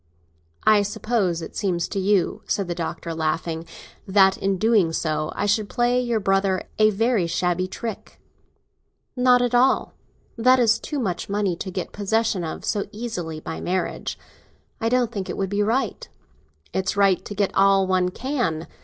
"I 0.65 0.81
suppose 0.81 1.43
it 1.43 1.55
seems 1.55 1.87
to 1.89 1.99
you," 1.99 2.41
said 2.47 2.67
the 2.67 2.73
Doctor, 2.73 3.13
laughing, 3.13 3.65
"that 4.07 4.35
in 4.35 4.53
so 4.53 4.57
doing 4.57 5.31
I 5.35 5.45
should 5.45 5.69
play 5.69 6.01
your 6.01 6.19
brother 6.19 6.63
a 6.79 6.89
very 6.89 7.27
shabby 7.27 7.67
trick." 7.67 8.19
"Not 9.15 9.43
at 9.43 9.53
all. 9.53 9.93
That 10.39 10.57
is 10.59 10.79
too 10.79 10.97
much 10.97 11.29
money 11.29 11.55
to 11.57 11.69
get 11.69 11.91
possession 11.93 12.43
of 12.43 12.65
so 12.65 12.85
easily, 12.91 13.39
by 13.41 13.61
marrying. 13.61 14.07
I 14.79 14.89
don't 14.89 15.11
think 15.11 15.29
it 15.29 15.37
would 15.37 15.51
be 15.51 15.61
right." 15.61 16.09
"It's 16.73 16.97
right 16.97 17.23
to 17.23 17.35
get 17.35 17.53
all 17.53 17.85
one 17.85 18.09
can. 18.09 18.65